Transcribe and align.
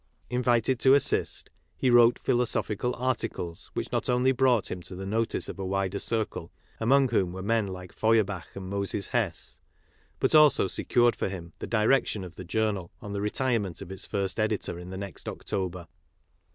Invited 0.31 0.79
to 0.79 0.95
assist, 0.95 1.51
he 1.77 1.91
wrote 1.91 2.17
philosophical 2.17 2.95
articles 2.95 3.69
which 3.75 3.91
not 3.91 4.09
only 4.09 4.31
brought 4.31 4.71
him 4.71 4.81
to 4.81 4.95
the 4.95 5.05
notice 5.05 5.47
of 5.47 5.59
a 5.59 5.63
wider 5.63 5.99
circle, 5.99 6.51
among 6.79 7.09
whom 7.09 7.33
were 7.33 7.43
men 7.43 7.67
like 7.67 7.93
Feuerbach 7.93 8.47
and 8.55 8.67
Moses 8.67 9.09
Hess, 9.09 9.59
but 10.19 10.33
also 10.33 10.67
secured 10.67 11.15
for 11.15 11.29
him 11.29 11.53
the 11.59 11.67
direction 11.67 12.23
of 12.23 12.33
the 12.33 12.43
journal 12.43 12.89
on 12.99 13.13
the 13.13 13.21
retirement 13.21 13.79
of 13.79 13.91
its 13.91 14.07
first 14.07 14.39
editor 14.39 14.79
in 14.79 14.89
the 14.89 14.97
next 14.97 15.29
October. 15.29 15.87